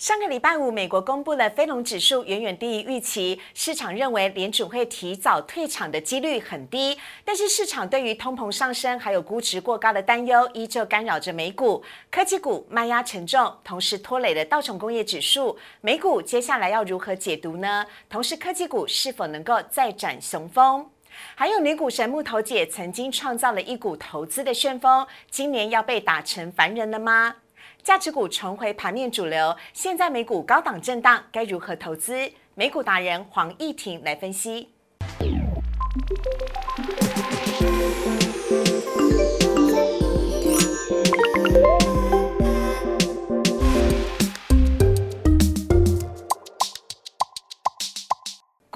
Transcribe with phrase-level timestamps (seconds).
[0.00, 6.96] 上个礼拜五，美国公布了非农指数远远低于预期，市场认为联储会提早退场的几率很低。
[7.22, 11.84] 但是市场对于通膨上升还有估值过高的担忧，依旧干扰着美股。
[12.10, 15.58] 科技股卖压沉重，同时拖累了道琼工业指数。
[15.82, 17.84] 美股接下来要如何解读呢？
[18.08, 20.88] 同时科技股是否能够再展雄风？
[21.34, 27.36] 还有女股神木头姐曾经创造了一股投资的旋风，今年要被打成凡人了吗？
[27.82, 32.30] 价值股重回盘面主流，现在美股高档震荡，该如何投资？
[32.54, 34.68] 美股达人黄义婷来分析。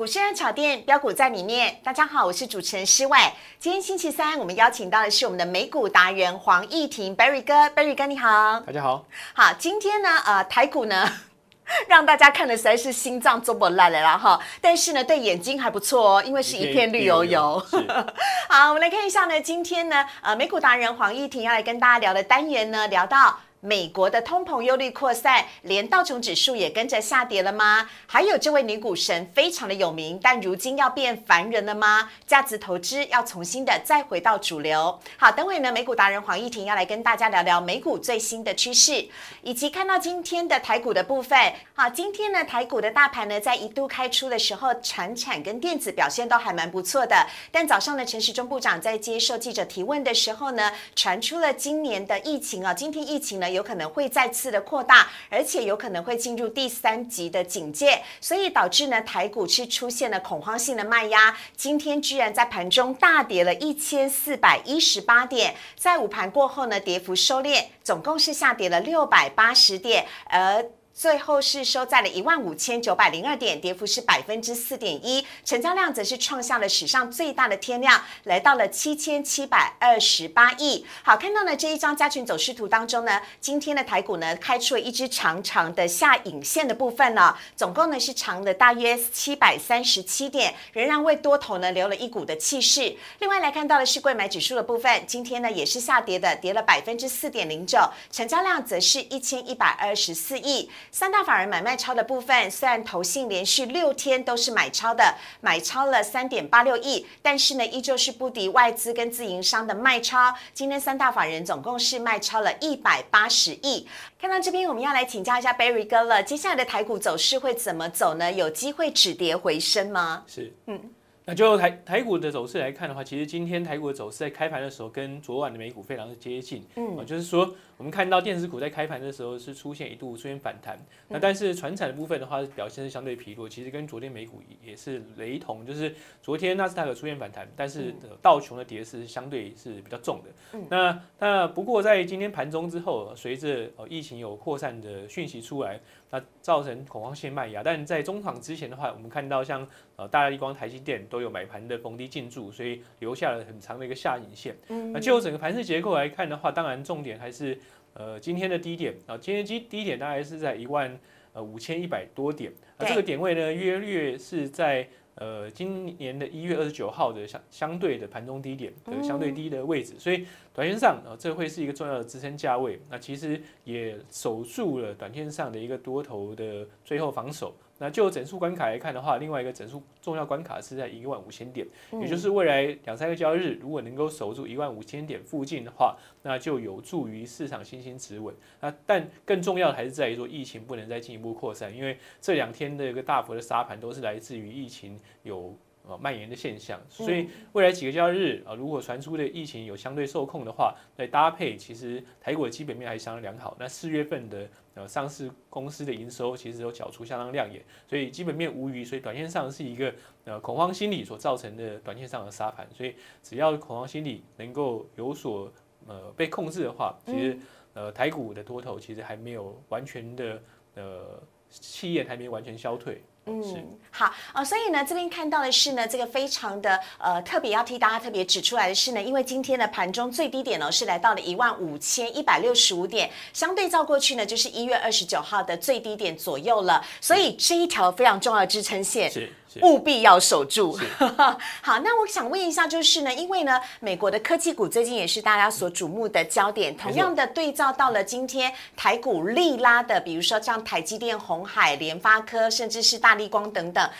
[0.05, 3.19] 股市人炒店标股在里面，大家好，我是主持人施伟。
[3.59, 9.07] 今天星期三，我们邀请到的是我们的美股达人黄义婷，Berry 哥，Berry 哥你好，大家好。
[9.33, 11.11] 好，今天呢，呃，台股呢，
[11.89, 17.67] 让大家看的实在是心脏做不烂了啦哈，但是呢，对眼睛还不错哦，因为是一片绿油油。
[18.51, 23.39] 好，我们来看一下呢，今天呢，呃，美股达人黄义婷要来跟大家聊的单元呢，聊到。
[23.65, 27.89] 美国的通膨忧虑扩散，连道琼指数也跟着下跌了吗？
[28.07, 32.11] 还有这位女股神非常的有名，但如今要变凡人了吗？
[32.27, 35.01] 价值投资要重新的再回到主流。
[35.17, 39.09] 好，等会呢，美股达人黄义婷要来跟大家聊聊美股最新的趋势，
[39.41, 41.55] 以及看到今天的台股的部分。
[41.73, 47.27] 好，今天呢，台股的大盘呢，在一度开出的时候，产产跟电子表现都还蛮不错的。
[47.51, 53.54] 但早上呢，陈时中部长在接受记者提问的时候呢，传出了今年的疫情啊，今天疫情呢。
[53.55, 70.65] 有可能会再次的扩大，而且有可能会进入第三级的警戒，所以导致呢台股是出现了恐慌性的卖压，今天居然在盘中大跌了一千四百一十八点，在午盘过后呢跌幅收敛，总共是下跌了六百八十点，而。
[70.95, 80.87] 最后是收在了一万五千九百零二点，跌幅是百分之四点一，成交量则是创下了史上最大的天量，来到了七千七百二十八亿。
[81.03, 92.95] 好，看到呢这一张加权走势图当中呢，今天的台股呢开出了一支长长的下影线的部分呢，总共呢是长的大约七百三十七点，仍然为多头呢留了一股的气势。
[93.19, 97.81] 另外来看到的是贵买指数的部分，今天呢也是下跌的，跌了百分之四点零九，
[98.13, 100.71] 成交量则是一千一百二十四亿。
[100.95, 105.03] 三大法人买卖超的部分，虽然投信连续六天都是买超的，
[105.41, 110.33] 买超了三点八六亿，但是呢，依旧是不敌外资跟自营商的卖超。
[110.53, 113.89] 今天三大法人总共是卖超了一百八十亿。
[114.21, 118.31] 看到这边，我们要来请教一下 Barry 哥了，接下来的台股走势会怎么走呢？
[118.31, 120.23] 有机会止跌回升吗？
[120.29, 120.81] 是，嗯。
[121.27, 130.79] 那就台台股的走势来看的话，其实今天台股的走势在开盘的时候跟昨晚的美股非常的接近，嗯，就是说我们看到电子股在开盘的时候是出现一度出现反弹，
[131.09, 145.81] 那但是船产的部分的话表现是相对疲弱，其实跟昨天美股也是雷同，就是昨天纳斯达克出现反弹，但是道琼的跌势相对是比较重的，那那不过在今天盘中之后，随着呃疫情有扩散的讯息出来。
[146.11, 149.67] 那造成恐慌性卖压，但在中场之前的话，我们看到像
[149.97, 154.55] 呃大立光、台积电都有买盘的逢低进驻，所以留下了很长的一个下影线。
[154.93, 157.59] 那就整个盘势结构来看的话，当然重点还是
[157.95, 160.99] 呃今天的低点啊，今天低低点大概是在一万
[161.33, 164.87] 呃五千一百多点，啊这个点位呢约略是在。
[165.17, 172.81] 呃，今年的一月二十九号的相相对的盘中低点的相对低的位置，所以短线上啊，这会是一个重要的支撑价位。
[172.91, 177.55] 那其实也守住了短线上的一个多头的最后防守。
[177.79, 181.67] 那就整数关卡来看的话，另外一个整数重要关卡是在一万五千点，
[182.01, 188.35] 也就是未来两三个交易日，如果能够守住一万五千点附近的话，那就有助于市场信心持稳。
[188.61, 195.57] 那但更重要的还是在于说，疫情不能再进一步扩散，因为这两天的一个大幅的杀盘都是来自于疫情有。
[195.87, 203.55] 呃，蔓延的现象，所以未来几个交易日啊，如果传出的疫情有相对受控的话，来搭配，其实台股的基本面还相当良好。
[203.61, 209.95] 那四月份的呃上市公司的营收其实都缴出相当亮眼，所以基本面无虞，所以短线上是一个
[210.25, 212.67] 呃恐慌心理所造成的短线上的杀盘。
[212.73, 215.53] 所以只要恐慌心理能够有所
[215.87, 217.39] 呃被控制的话，其实
[217.75, 220.43] 呃台股的多头其实还没有完全的
[220.77, 223.03] 呃气焰还没完全消退。
[223.27, 239.11] 嗯，好啊，所以呢，这边看到的是呢，这个非常的呃特别要替大家特别指出来的是呢，因为今天的盘中最低点呢是来到了一万五千一百六十五点，相对照过去呢就是一月二十九号的最低点左右了，所以这一条非常重要的支撑线。
[239.11, 239.33] 是。
[239.63, 240.79] 务必要守住。
[241.63, 246.77] 好，那我想问一下，就是呢，因为呢，美国的科技股最近也是大家所瞩目的焦点。
[246.77, 253.91] 同样的，对照到了今天台股力拉的，比如说像台积电、红海、联发科，甚至是大力光等等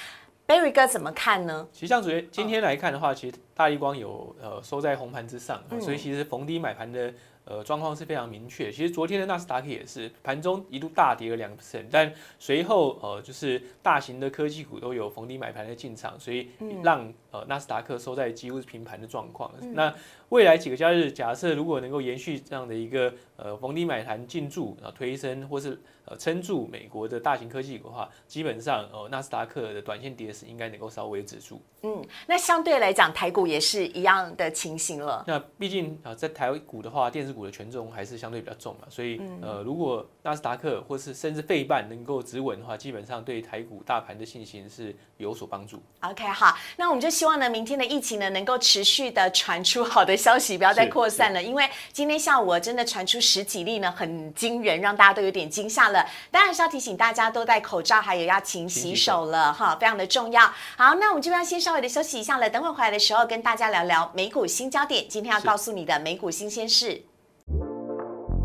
[0.47, 1.67] ，Berry 哥怎么看呢？
[1.73, 7.13] 其实像昨天今天来看的话，其实大力光有呃收在红盘之上，所以其实逢低买盘的。
[7.45, 8.71] 呃，状况是非常明确。
[8.71, 16.49] 其实昨天的纳斯达克也是盘中一度大跌了两 percent，但随后呃，就是大型的科技股都有逢低买盘的进场，所以
[16.83, 19.51] 让呃纳斯达克收在几乎是平盘的状况。
[19.73, 19.93] 那
[20.29, 31.61] 未来几个交易日，假设如果能够延续这样的一个呃逢低买盘进驻，然后推升或是呃撑住美国的大型科技股的话，基本上呃纳斯达克的短线跌势应该能够稍微止住。
[31.83, 35.23] 嗯，那相对来讲，台股也是一样的情形了。
[35.27, 45.83] 那毕竟啊，在台股的话，电子股的权重还是相对比较重嘛，所以呃，如果纳斯达克或是甚至费半能够止稳的话，基本上对台股大盘的信心是有所帮助。
[46.01, 51.43] OK，好，那我们就希望呢，明天的疫情呢能够持续的传出好的消息，不要再扩散了。
[51.43, 56.05] 因为今天下午真的传出十几例呢，很惊人，让大家都有点惊吓了。
[56.31, 60.43] 当然是要提醒大家都戴口罩，还有要勤洗手了哈，非常的重要。
[60.77, 65.05] 好，那我们这边先稍微的休息一下了，等会回来的时候跟大家聊聊美股新焦点。
[65.09, 67.03] 今天要告诉你的美股新鲜事。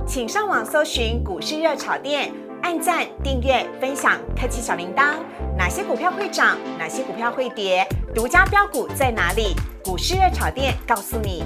[0.08, 2.34] 请上网搜寻股市热炒店，
[2.64, 5.16] 按赞、订阅、分享，开启小铃铛。
[5.56, 6.58] 哪些股票会涨？
[6.78, 7.88] 哪些股票会跌？
[8.14, 9.54] 独家标股在哪里？
[9.84, 11.44] 股市热炒店告诉你。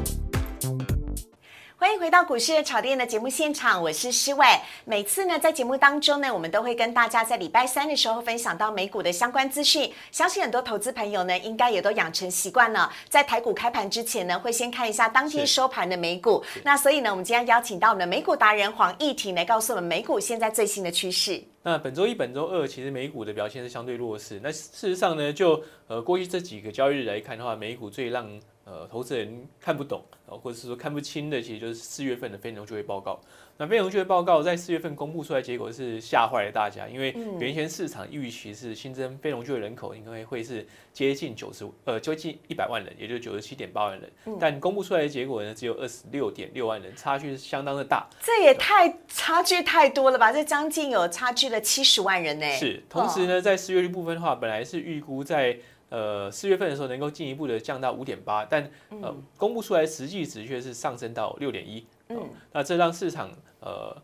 [1.76, 4.46] 欢迎回到股市的炒店的节目现场，我是施伟。
[4.86, 9.92] 每次呢，在节目当中呢，我们都会跟大家在礼拜三的时候分享到美股的相关资讯。
[10.10, 16.42] 相信很多投资朋友呢，应该也都养成习惯了，在台股开盘之前呢，会先看一下当天收盘的美股。
[16.64, 21.44] 那所以呢，我们今天邀请到我们的美股达人黄义婷来告诉我们美股现在最新的趋势。
[21.64, 24.40] 那本周一、本周二，其实美股的表现是相对弱势。
[24.44, 28.30] 那事实上呢，就呃过去这几个交易日来看的话，美股最让
[28.66, 33.20] 呃，投资人看不懂，或者是说看不清的，其实就是四月份的非农就业报告。
[33.58, 44.12] 那非农就业报告在四月份公布出来，结果是吓坏了大家，因为原先市场预期是新增非农就业人口应该会是接近九十呃接近一百万人，也就是九十七点八万人。
[44.40, 48.08] 但公布出来的结果呢，只有二十六点六万人，差距是相当的大。
[48.22, 50.32] 这也太差距太多了吧？
[50.32, 52.52] 这将近有差距了七十万人呢。
[52.54, 55.58] 是，同时呢，在四月部分的话，本来是预估在。
[55.90, 61.86] 呃，四月份的时候能够进一步的降到五点八，但呃，公布出来实际值却是上升到六点一。
[62.16, 63.96] 嗯，那这让市场呃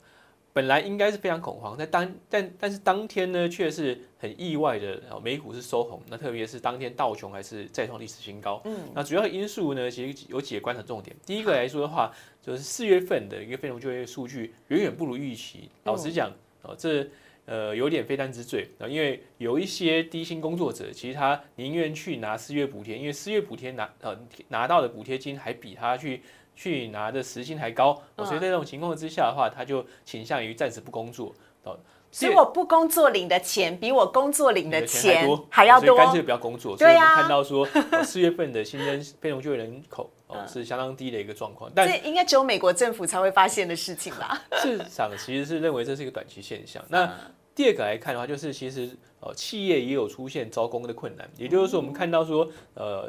[0.51, 6.01] 本来应该是非常恐慌，在当但但是当天呢却是很意外的，美股是收红。
[6.09, 8.61] 那特别是当天道琼还是再创历史新高。
[8.65, 11.15] 嗯，那主要因素呢，其实有几个观察重点。
[11.25, 12.11] 第一个来说的话，
[12.41, 15.69] 就是四月份的一个非农就业数据远远不如预期。
[15.83, 16.31] 老实讲，
[16.63, 17.07] 哦这。
[17.45, 24.15] 呃，有点非单之罪啊，因为有一些低薪工作者，其实他宁愿去拿四月补贴，因为四月补贴拿呃
[24.49, 26.21] 拿到的补贴金还比他去
[26.59, 31.33] 去拿的时薪还高，所以在这种情况之下的话，他就倾向于暂时不工作。
[31.63, 31.79] 哦
[32.11, 36.75] 所以我不工作领的钱比我工作领的钱还要多，干脆不要工作。
[36.75, 37.63] 对啊，看到说
[38.03, 44.41] 四月份的新增非农就业人口哦是相当低的一个状况，但这应该只有美国政府才会发现的事情吧？
[44.59, 46.83] 市场其实是认为这是一个短期现象。
[46.89, 47.07] 那
[47.53, 48.89] 第二个来看的话，就是其实
[49.19, 53.07] 呃企业也有出现招工的困难，也就是说我们看到说呃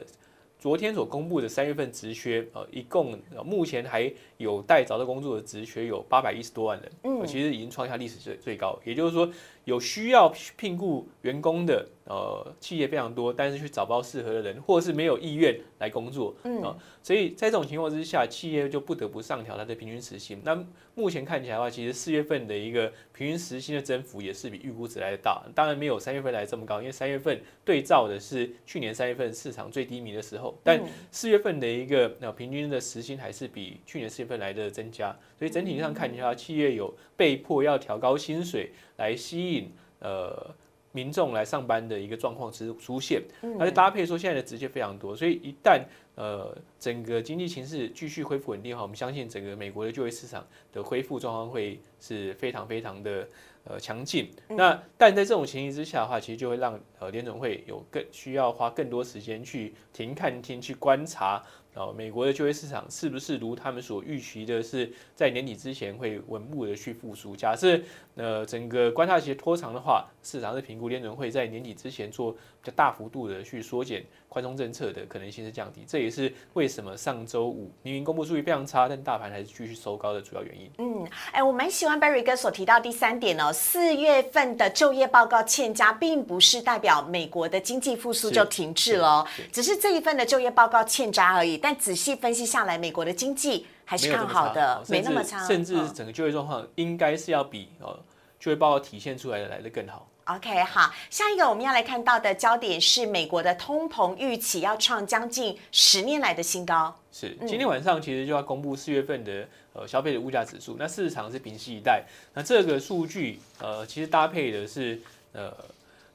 [0.60, 9.28] 昨天所公布的三月份职缺呃一共目前还有待找到工作的职缺有八百一十多万人，嗯，其实已经创下历史最最高，也就是说
[9.64, 11.88] 有需要聘雇员工的。
[12.10, 16.74] 呃，企业非常多，但是去找不到适合的人，或者是没有意愿来工作，啊，
[17.04, 20.40] 所以在这种情况之下，企业就不得不上调它的平均时薪。
[20.42, 20.60] 那
[20.96, 40.52] 目前看起来的话，其实四月份的一个平均时薪的增幅也是比预估值来的大，当然没有三月份来这么高，因为三月份对照的是去年三月份市场最低迷的时候，但四月份的一个呃平均的时薪还是比去年四月份来的增加，所以整体上看起来，企业有被迫要调高薪水来吸引呃。
[40.92, 43.22] 民众来上班的一个状况是出现，
[43.58, 45.80] 而且搭配说现在的直接非常多，所以一旦
[46.16, 53.28] 呃整个经济形势继续恢复稳定的话，我们相信整个美国的就业市场的恢复状况会是非常非常的
[53.64, 54.30] 呃强劲。
[54.48, 61.40] 那但在这种情形之下的话，其实就会让呃联总会有更需要花更多时间去停看听去观察。
[61.80, 67.34] 哦，美国的就业市场是不是如他们所预期的，是在年底之前会稳步的去复苏？
[67.34, 67.80] 假设
[68.16, 80.68] 呃整个观察期拖长的话，市场是评估联准会在年底之前做比较大幅度的去缩减宽松政策的可能性是降低，这也也是为什么上周五明明公布数据非常差，但大盘还是继续收高的主要原因。
[80.78, 91.56] 嗯，哎，我蛮喜欢 Barry 哥所提到第三点哦，四月份的就业报告欠佳，并不是代表美国的经济复苏就停滞了，只是这一份的就业报告欠佳而已。
[91.56, 97.98] 但仔细分析下来，美国的经济还是看好的，没那么差，甚至整个就业状况应该是要比呃
[98.38, 100.06] 就业报告体现出来的来的更好。
[100.26, 106.94] OK，好，下一个我们要来看到的焦点是美国的通膨预期要创将近十年来的新高。
[107.10, 112.04] 是，今天晚上其实就要公布四月份的呃消费的物价指数，那市场是屏息以待。
[112.32, 115.00] 那这个数据呃其实搭配的是
[115.32, 115.52] 呃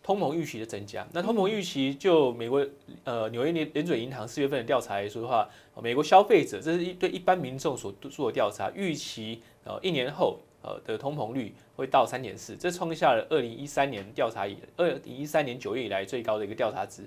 [0.05, 1.05] 通膨预期的增加。
[1.11, 2.63] 那通膨预期就美国
[3.03, 5.49] 呃纽约联联准银行四月份的调查来说的话，
[5.81, 10.37] 美国消费者这是一对一般民众所做的调查，预期呃一年后。
[10.67, 17.03] 呃的通膨率会到三点四，这创下了二零一三年调查以二零一三年九月以来最高的一个调查值。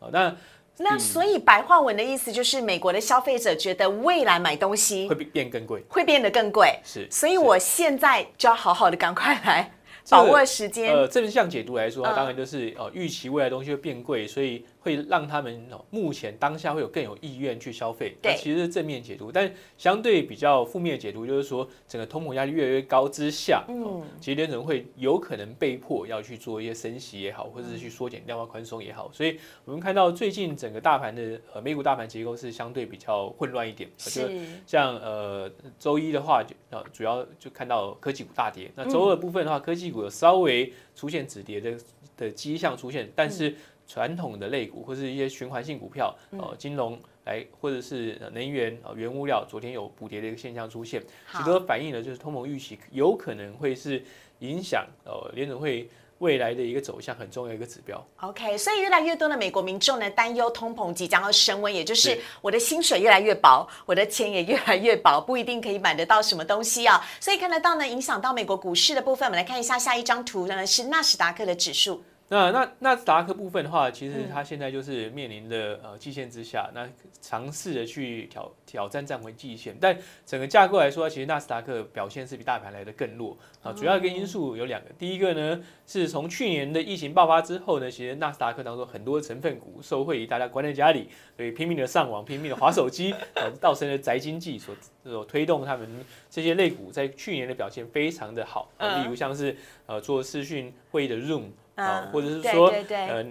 [0.00, 0.36] 哦，那
[0.78, 6.80] 那所以白话文的意思就是，美国的消费者觉得未来买东西会变更贵，会变得更贵。
[6.82, 9.70] 是，所以我现在就要好好的赶快来
[10.08, 10.94] 把握时间。
[10.94, 14.64] 呃，正向解读来说，它当然就是呃预期未来东西会变贵，所以。
[14.86, 19.32] 会让他们目前当下会有更有意愿去消费，那其实是正面解读。
[19.32, 29.10] 但相对比较负面的解读，就是说整个通膨压力越来越高之下，嗯，其实联准会有可能被迫要去做一些升息也好，或者是去缩减量化宽松也好。
[29.12, 34.22] 所以我们看到最近整个大盘的呃美股大盘结构是相对比较混乱一点，就
[34.64, 35.50] 像呃
[35.80, 38.70] 周一的话，就呃主要就看到科技股大跌。
[38.76, 41.76] 那周二部分的话，科技股有稍微出现止跌的
[42.16, 43.52] 的迹象出现，但是。
[43.86, 51.00] 传统的类股或是一些循环性股票，呃，金融来或者是能源、呃，原物料，昨天有补跌的一个现象出现，
[51.36, 54.02] 许多反映的就是通膨预期有可能会是
[54.40, 55.88] 影响呃联准会
[56.18, 58.02] 未来的一个走向很重要一个指标。
[58.20, 67.04] OK，所以越来越多的美国民众呢担忧通膨即将要升温，也就是我的薪水越来越薄，我的钱也越来越薄，不一定可以买得到什么东西啊。
[67.20, 72.02] 所以看得到呢，影响到美国股市的部分，我们来看一下下一张图呢，是纳斯达克的指数。
[72.28, 76.88] 那那纳斯达克部分的话，其实它现在就是面临的呃季线之下，那
[77.20, 83.72] 尝试的去挑挑战站回季线，但整个架构来说，其实纳斯达克表现是比大盘来的更弱啊。
[83.72, 95.88] 主要一个因素有两个，第一个呢是从去年的疫情爆发之后呢，其实纳斯达克当中很多成分股受惠于大家关在家里，所以拼命的上网、拼命的划手机，呃，造成了宅经济所所推动他们
[96.28, 99.56] 这些类股在去年的表现非常的好，例如像是
[99.86, 101.44] 呃做视讯会议的 Zoom。
[101.76, 103.24] 啊，或者是说，呃，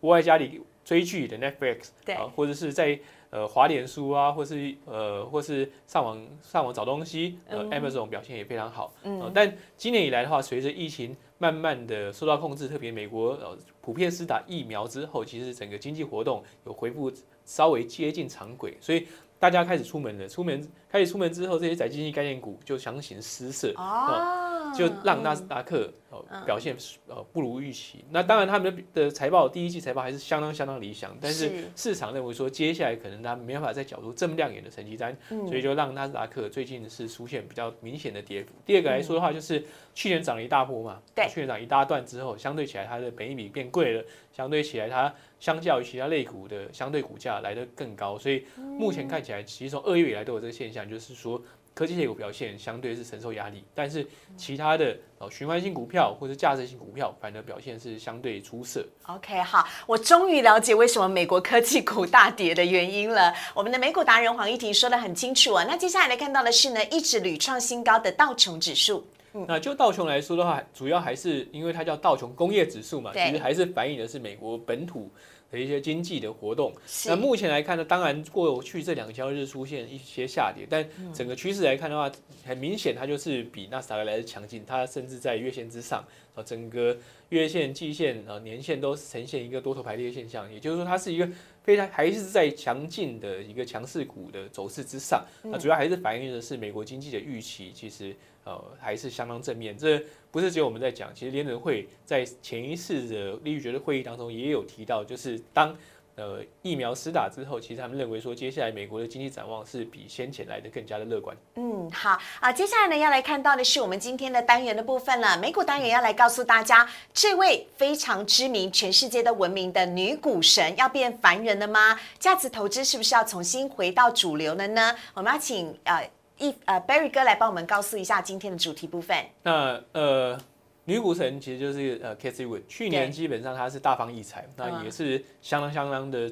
[0.00, 2.98] 窝在家里追剧的 Netflix，啊，或者是在
[3.30, 8.92] 呃滑脸书啊，或是呃或是上网上网找东西，呃，Amazon 表现也非常好。
[9.04, 17.12] 嗯，但今年以来的话，随着疫情慢慢的受到控制，特别美国呃普遍施打疫苗之后，其实整个经济活动有恢复
[17.44, 19.06] 稍微接近常轨，所以。
[19.42, 26.76] 大家开始出门了，出门开始出门之后，这些宅经济概念股就强行失色，哦，就让纳斯达克哦表现
[27.06, 28.04] 呃不如预期。
[28.10, 38.50] 那当然，他们的财报第一季财报还是相当相当理想，但是市场认为说接下来可能他没办法再缴出这么亮眼的成绩单，所以就让纳斯达克最近是出现比较明显的跌幅。
[38.64, 39.64] 第二个来说的话，就是
[39.94, 45.12] 去年涨了一大波嘛，对，去年涨一大段之后，相对起来它的本益比变贵了，相对起来它。
[45.40, 51.42] 相较于其他类股的相对股价来得更高，所以目前看起来，其实从二月以来都有这个现象，就是说
[51.74, 58.86] 科技类股表现相对是承受压力，但是其他的哦循环性股票或者价值型股票反而表现是相对出色。
[59.08, 63.34] OK，好，我终于了解为什么美国科技股大跌的原因了。
[63.54, 65.64] 我们的美股达人黄一婷说的很清楚啊。
[65.66, 69.04] 那接下来来看到的是呢，一直屡创新高的道琼指数。
[69.46, 75.10] 那就道琼来说的话，主要还是因为它叫道琼工业指数嘛，其实还是反映的是美国本土。
[75.50, 76.72] 的一些经济的活动，
[77.04, 82.10] 那目前来看呢，当然过去这两个交易日出现一些下跌，但整个趋势来看的话，
[82.46, 86.02] 很明显它就是比纳斯达克来的强劲，它甚至在月线之上，
[86.34, 86.96] 啊，整个
[87.28, 91.28] 月线、季线、啊年线都呈现一个多头排列的现象，也就是说它是一个
[91.62, 98.14] 非常还是在强劲的一个强势股的走势之上，那主要还是反映的是美国经济的预期，其实。
[98.44, 99.78] 呃，还是相当正面。
[99.78, 105.72] 这不是只有我们在讲，其实联准会在前一次的利率决策会议当中也有提到，就是当
[106.16, 111.36] 呃疫苗施打之后，其实他们认为说，接下来美国的经济展望是比先前来的更加的乐观。
[111.56, 115.36] 嗯，好啊，接下来呢要来看到的是我们今天的单元的部分了。
[115.38, 121.98] 美股单元要来告诉大家，这位非常知名、全世界都闻名的女股神要变凡人了吗？
[122.18, 124.94] 价值投资是不是要重新回到主流了呢？
[125.14, 126.08] 我们要请呃。
[126.38, 129.16] 一呃，Barry 哥来帮我们告诉一下今天的主题部分。
[129.44, 130.36] 那呃，
[130.84, 136.30] 女股神其实就是呃 k a t h y Wood，去年基本上她是大放异彩，那也是相当相当的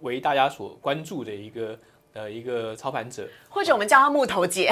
[0.00, 1.78] 为大家所关注的一个
[2.12, 4.70] 呃一个操盘者，或者我们叫她木头姐。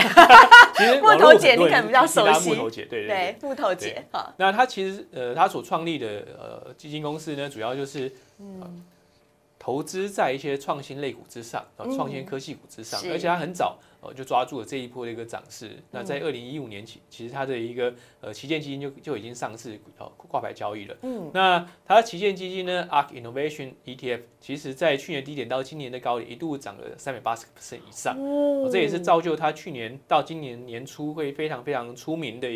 [0.76, 2.50] 其实 木头姐你可能比较熟悉。
[2.50, 4.04] 木头姐，对对对，木头姐。
[4.36, 8.84] 那她其实呃她所创立的呃基金公司呢，主要就是嗯。
[9.58, 15.70] 投资在一些创新类股之上，啊，创新科技股之上，而且她很早呃就抓住了这一波的一个涨势。
[15.90, 20.96] 那在二零一五年起，其实它的一个呃旗舰基金就就已经上市呃挂牌交易了。
[21.02, 28.16] 嗯，那它的旗舰基金呢，ARK Innovation ETF，其实在去年低点到今年的高点一度涨了三百八十 percent 以上。
[28.18, 32.48] 哦，这也是造就它去年到今年年初会非常非常出名的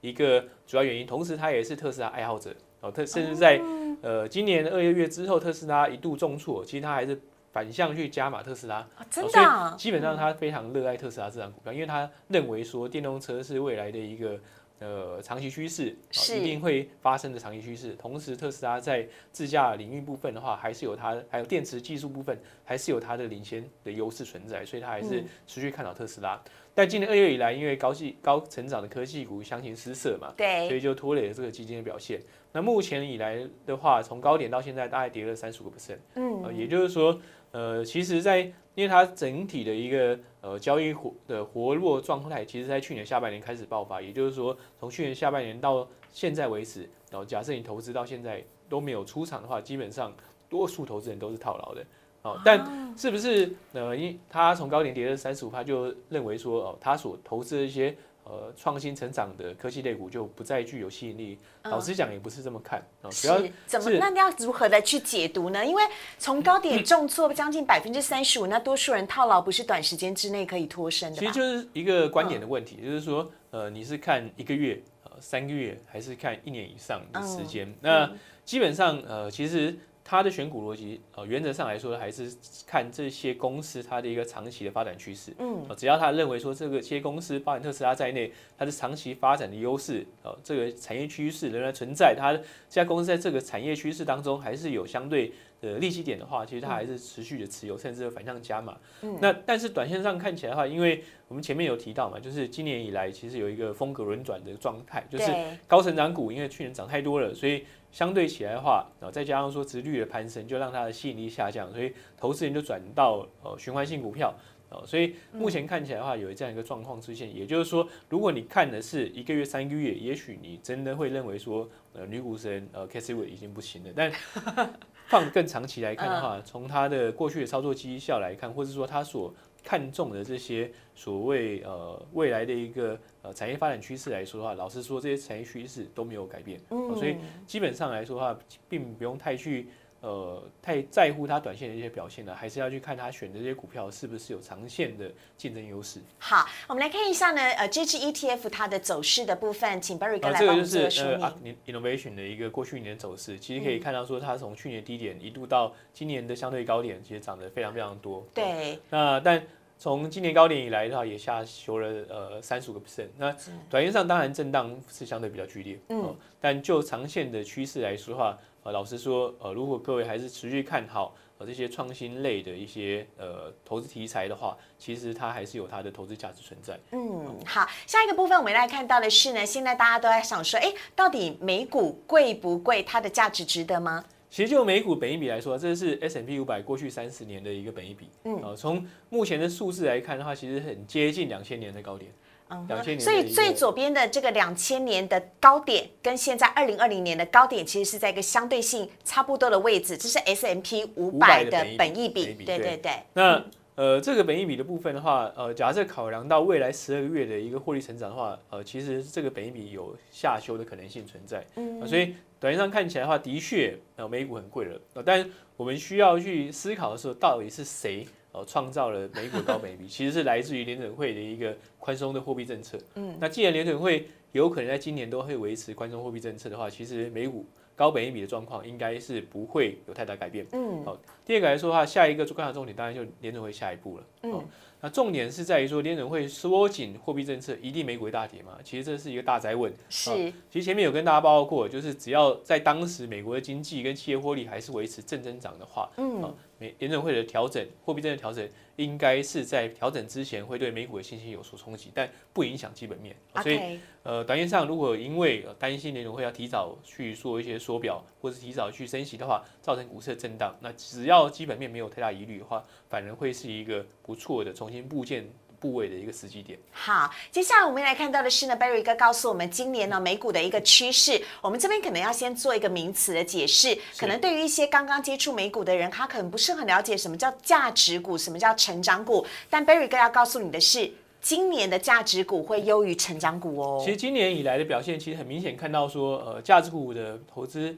[0.00, 1.06] 一个主要原因。
[1.06, 2.54] 同时，它也是特斯拉爱好者。
[2.80, 3.60] 哦，特甚至在
[4.02, 7.20] 呃今年二月月之后，特斯拉一度重挫，其实他还是
[7.52, 14.38] 反向去加码特斯拉，啊真的，基本上他非常热爱特斯拉这张股票，因为他认为说电动车是未来的一个
[14.80, 15.96] 呃长期趋势，
[16.36, 17.94] 一定会发生的长期趋势。
[17.94, 26.40] 同时，特斯拉在自驾领域部分的话，还是有它，还有电池技术部分，还是有它的领先的优势存在，所以他还是持续看好特斯拉。
[26.74, 32.20] 但今年二月以来，因为高技高成长的科技股相形失色嘛，对，所以就拖累了这个基金的表现。
[32.52, 38.40] 那目前以来的话，从高点到现在大概跌了三十五个 percent，嗯，也就是说，呃，其实，在
[38.74, 50.12] 因为它整体的一个呃交易活的活络状态，其实在去年下半年开始爆发，也就是说，从去年下半年到现在为止，然后假设你投资到现在都没有出场的话，基本上
[50.48, 51.84] 多数投资人都是套牢的，
[52.22, 57.96] 哦，但是不是呃，因他从高点跌了三十五，他就认为说，哦，他所投资的一些。
[58.28, 61.38] 呃，创新成长的科技类股就不再具有吸引力。
[61.62, 63.10] 老实讲，也不是这么看啊。
[63.10, 63.26] 是
[63.66, 63.90] 怎么？
[63.98, 65.64] 那你要如何的去解读呢？
[65.64, 65.82] 因为
[66.18, 71.18] 从高点重挫将近百分之三十五，那多数人套牢不是短时间之内可以脱身的。
[71.18, 77.74] 其实就是一个观点的问题，就是说，呃，你是看一个月、呃三个月，还是看一年以上的时间？
[77.80, 78.10] 那
[78.44, 79.74] 基本上，呃，其实。
[80.10, 82.34] 它的选股逻辑，呃，原则上来说，还是
[82.66, 85.34] 看这些公司它的一个长期的发展趋势。
[85.38, 98.78] 嗯，只要他认为说这个些公司，包含特斯拉在内，它的长期发展的优势，呃，这个产业趋势仍然存在，它这家公司在这个产业趋势当中还是有相对的利息点的话，其实它还是持续的持有，甚至反向加码。
[99.02, 105.30] 嗯，那但是短线上看起来的话，因为我们前面有提到嘛，就是今年以来其实有一个风格轮转的状态，就是
[105.66, 107.62] 高成长股因为去年涨太多了，所以。
[107.90, 114.34] 相对起来的话，然后再加上说殖率的攀升，就让它的吸引力下降，所以投资人就转到呃循环性股票，
[114.70, 117.34] 哦，所以目前看起来的话，有这样一个状况出现。
[117.34, 123.90] 也就是说，如果你看的是一个月、三个月，也许你真的会认为说，呃，女股神呃 k a s i y 已经不行了。
[123.96, 124.12] 但
[125.08, 129.32] 放更长期来看的话，从它的过去的操作绩效来看，或者说它所
[129.68, 139.68] 看中的这些所谓呃未来的一个呃产业发展趋势来说的话，老实说这些产业趋势都没有改变，所以基本上来说的话，并不用太去
[140.00, 146.00] 呃太在乎它短线的一些表现了，还是要去看它选的这些股票是不是有长线的竞争优势。
[146.18, 151.56] 好，我们来看一下呢，呃，这支 ETF 它的走势的部分，请 Barry 哥来帮我们做说明。
[151.66, 158.26] Innovation 的一个过去一年走势，其实可以看到说它从去年低点一度到今年的相对高点，其实涨得非常非常多。
[158.32, 159.42] 对，那但
[159.76, 163.08] 从今年高点以来的话，也下修了呃三十五个 percent。
[163.16, 163.34] 那
[163.70, 168.36] 短线上当然震荡是相对比较剧烈，嗯，但就长线的趋势来说的话，
[168.68, 176.78] 呃，老实说，呃，如果各位还是持续看好呃这些创新类的一些呃投资题材的话，其实它还是有它的投资价值存在。
[176.92, 182.82] 嗯，好，下一个部分我们来看到的是呢，现在大家都在想说，哎，到底美股贵不贵？
[182.82, 184.04] 它的价值值得吗？
[184.28, 188.10] 其实就美股本益比来说，这是 S M P 五百过去三十年的一个本益比。
[188.24, 192.12] 嗯，啊，从目前的数字来看的话，其实很接近两千年的高点。
[192.50, 193.00] 嗯，两千年。
[193.00, 199.96] 所以最左边的这个两千年的高点，跟现在二零二零年的高点，其实是在一个相对性差不多的位置。
[199.96, 202.34] 这是 S M P 五百的本益比。
[202.44, 202.92] 对对对。
[203.12, 211.46] 那呃，这个本益比的部分的话，呃，假设考量到未来十二个月的一个获利成长的话，呃，其实这个本益比有下修的可能性存在。
[211.54, 214.80] 嗯，所以短线上看起来的话，的确，呃，美股很贵了。
[214.94, 215.24] 呃，但
[215.56, 218.04] 我们需要去思考的时候，到底是谁
[218.38, 219.86] 呃创造了美股高本益比？
[219.86, 222.78] 其实是来自于联准会的一个宽松的货币政策。
[222.94, 227.44] 嗯，那既然联准会有可能在今年都会维持宽松货币政策的话，其实美股。
[227.78, 230.44] 高本一比的状况应该是不会有太大改变。
[230.50, 234.04] 嗯，好，第二个来说的话，下一个观察重点当然就联准会下一步了。
[234.24, 234.44] 嗯，
[234.80, 238.58] 那重点是在于说，联准会缩紧货币政策，一定美股会大跌嘛？
[238.64, 239.72] 其实这是一个大灾问。
[239.88, 240.10] 是，
[240.50, 248.48] 其实前面有跟大家报告过，就是只要在当时美国的经济跟企业获利还是维持正增长的话，嗯，美联准会的调整，货币政策调整。
[248.76, 253.12] 应该是在调整之前会对美股的信心有所冲击，但不影响基本面。
[253.42, 265.28] 所以，呃，短线上如果因为担心联准会要提早去做一些缩表，或是提早去升息的话，造成股市的震荡，那只要基本面没有太大疑虑的话，反而会是一个不错的重新部件。
[265.60, 266.58] 部位的一个时机点。
[266.70, 271.20] 好，接下来我们来看到的是呢，Barry 哥告诉我们今年呢美股的一个趋势。
[271.40, 279.26] 我们这边可能要先做一个名词的解释，可能对于一些刚刚接触美股的人，他可能不是很了解什么叫价值股，什么叫成长股。
[279.50, 280.90] 但 Barry 哥要告诉你的是，
[281.20, 283.82] 今年的价值股会优于成长股哦。
[283.84, 287.76] 其实今年以来的表现，其实很明显看到说，呃，价值股的投资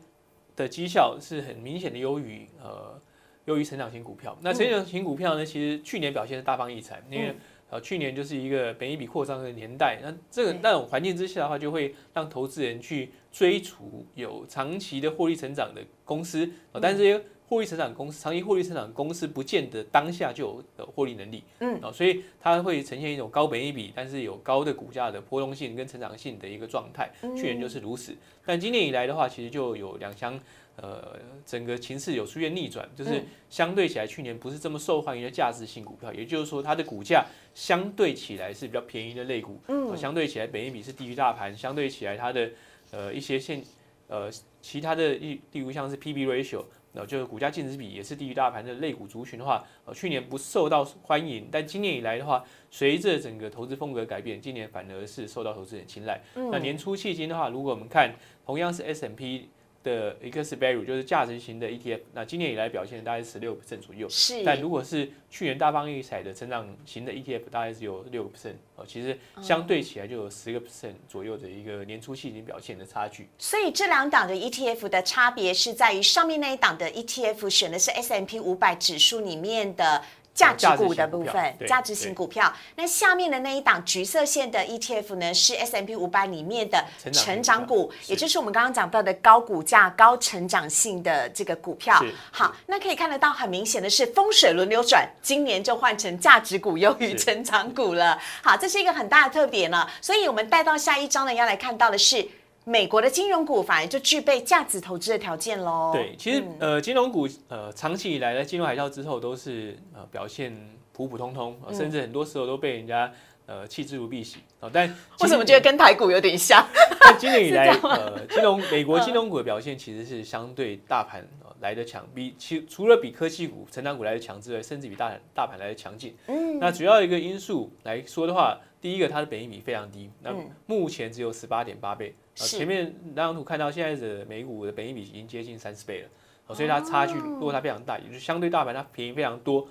[0.55, 3.01] 的绩效是很明显的优于呃
[3.47, 4.37] 优于成长型股票。
[4.43, 7.35] 那成长型股票呢，其实去年表现是大放异彩，因为
[7.71, 27.11] 呃，去年就是一个本一比扩张的年代，那这个那种环境之下的话，就会让投资人去追逐有长期的获利成长的公司啊，但是这些获利成长公司、长期获利成长公司不见得当下就有获利能力，嗯啊，所以它会呈现一种高本一比，但是有高的股价的波动性跟成长性的一个状态。
[27.37, 30.39] 去年就是如此，但今年以来的话，其实就有两相。
[30.77, 42.51] 呃，整个情势有出现逆转，就是相对起来，去年不是这么受欢迎的价值性股票，也就是说，它的股价相对起来是比较便宜的类股，嗯，相对起来，本益比是低于大盘，相对起来，它的
[42.93, 43.63] 呃一些现
[44.09, 44.31] 呃
[44.63, 56.23] 其他的例例如像是 P/B ratio，那就是股价净值比也是低于大盘的类股族群的话，呃，去年不受到欢迎，但今年以来的话，随着整个投资风格改变，今年反而是受到投资人青睐。
[56.35, 58.15] 那年初迄今的话，如果我们看
[58.47, 59.51] 同样是 S M P。
[59.83, 64.09] 的一个是 value，就是价值型的 ETF，那今年以来表现大概十六 percent 左右。
[64.09, 64.45] 是。
[64.45, 73.29] 但如果是去年大放异彩的成长型的 ETF，大概是有六个 percent 哦，其实相对起来就有十个 percent 左右的一个年初期已经表现的差距。
[73.39, 80.03] 所以这两档的 ETF 的差别是在于上面那一档的 ETF 选的是 S M P 五百指数里面的。
[80.41, 82.51] 价值股的部分，价值型股票。
[82.77, 92.03] 那下面的那一档橘色线的 ETF 呢，是 S M P 五百里面的成长股，也就是我们刚刚讲到的高股价、高成长性的这个股票。
[92.31, 98.19] 好，那可以看得到，很明显的是风水轮流转，今年就换成价值股优于成长股了。
[98.43, 99.87] 好，这是一个很大的特点呢。
[100.01, 102.27] 所以我们带到下一章呢，要来看到的是。
[102.71, 105.91] 美国的金融股反而就具备价值投资的条件喽。
[105.93, 110.57] 对，其实呃，金融股呃，长期以来在金融海啸之后都是呃表现
[110.93, 113.13] 普普通通，甚至很多时候都被人家
[113.47, 114.71] 呃弃之如敝屣啊。
[114.73, 116.65] 但为什么觉得跟台股有点像？
[117.03, 121.27] 但今年以来呃，金融 美国金融股的表现其实是相对大盘
[121.61, 126.17] 来的强，比其除了比科技股、成长股来的强之外，甚至比大大盘来的强劲。
[126.29, 128.57] 嗯，那主要一个因素来说的话。
[128.81, 130.35] 第一个，它的本益比非常低，那
[130.67, 132.15] 目前只有十八点八倍。
[132.35, 139.69] 前面那张图看到，现在的美股的本益比已经接近三十倍了，所以它差距落差非常大，也就相对大盘它便宜非常多。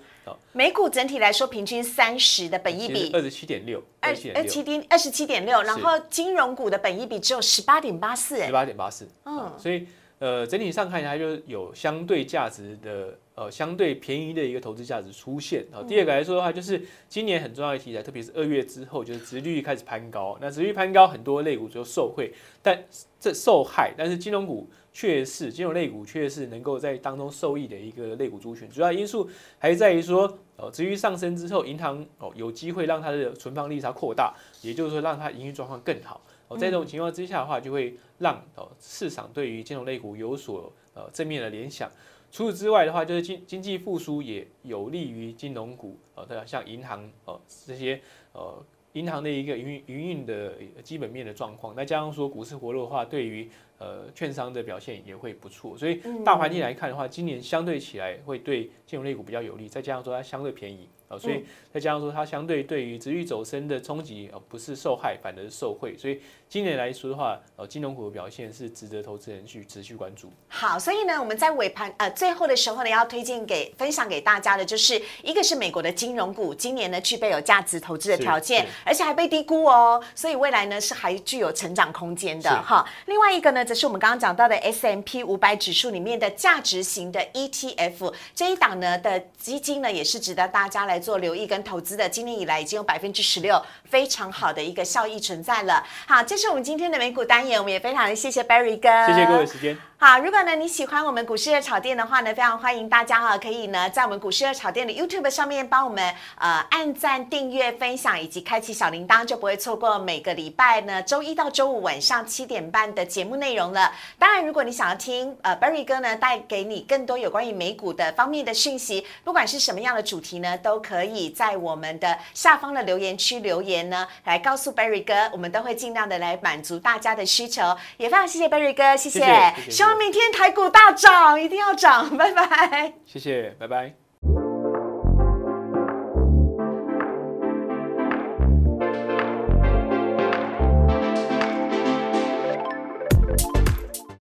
[0.52, 9.10] 美股整体来说，平均三十的本益比二十七点六，二二七点二十七点六，然后金融股的本益比只有十八点八四，十八点八四。
[9.26, 9.88] 嗯，所以
[10.19, 13.17] 呃，整体上看起来就有相对价值的。
[13.39, 15.65] 呃，相对便宜的一个投资价值出现。
[15.71, 20.38] 好，第二个来说的话，就是今年很重要的题材，特别是二月之后，就是殖率开始攀高。
[20.41, 22.84] 那殖率攀高，很多类股就受惠，但
[23.17, 28.67] 这受害，但是金融股却是金融类股却是能够在当中受益的一个类股族群。
[28.67, 36.19] 主要因素还在于说，呃，殖率上升之后，银行哦有机会让它的存放利差扩大，也就是说让它营运状况更好。
[36.49, 41.89] 哦，在这种情况之下的话，就会让哦市场对于金融类股有所呃正面的联想。
[42.31, 47.99] 除此之外的话，就是经经济复苏也有利于金融股，呃，对像银行，呃，这些，
[48.33, 55.75] 呃，银行的一个营营运的基本面的状况，再加上说股市活络的话，对于呃券商的表现也会不错。
[55.75, 60.88] 所以大环境来看的话，今年相对起来会对金融类股比较有利，再加上说它相对便宜。
[61.10, 61.43] 啊，所以
[61.74, 65.98] 再加上说，它相对对于值域走升的冲击，啊，不是受害，反而是受惠。
[65.98, 70.32] 所以今年来说的话，呃，金融股的表现是值得投资人去持续关注。
[70.48, 82.88] 好，所以呢，我们在尾盘呃最后的时候呢，要推荐给分享给大家的，就是一个是美国的金融股，今年呢具备有价值投资的条件，而且还被低估哦，所以未来呢是还具有成长空间的哈。
[83.08, 90.98] 另外一个呢，则是我们刚刚讲到的 S M P 五百指数里面的价值型的 E T F 这一档呢的基金呢，也是值得大家来。
[90.99, 95.83] 做留意跟投资的，今年以来已经有百分之十六非常好的一个效益存在了。
[96.07, 99.77] 好，这是我们今天的美股单元，我们也非常的谢谢 Barry 哥，谢谢各位时间。
[100.01, 106.01] 好，如果呢你喜欢我们股市热炒店的话呢，非常欢迎大家哈，可以呢在我们股市热炒店的 YouTube 上面帮我们
[106.38, 113.91] 呃按赞、订阅、分享以及开启小铃铛，就不会错过每个礼拜呢周一到周五晚上七点半的节目内容了。
[114.17, 127.75] 当然，如果你想要听呃 Barry 哥呢带给你更多有关于美股的方面的讯息，不管是什么样的主题呢，都可以在我们的下方的留言区留言呢，来告诉 Barry 哥，我们都会尽量的来满足大家的需求。
[127.97, 129.25] 也非常谢谢 Barry 哥，谢谢谢谢
[129.65, 132.93] 谢希望明天台股大涨，一定要涨，拜拜。
[133.06, 134.09] 谢谢，拜拜。